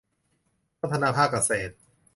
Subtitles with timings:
[0.79, 1.73] พัฒนาภาคเกษตร